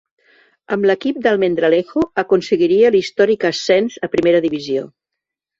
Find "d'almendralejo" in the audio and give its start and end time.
1.25-2.05